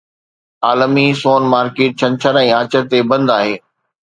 عالمي 0.69 1.03
سون 1.21 1.43
مارڪيٽ 1.53 1.91
ڇنڇر 2.01 2.41
۽ 2.43 2.49
آچر 2.63 2.83
تي 2.95 2.99
بند 3.13 3.27
آهي 3.37 3.55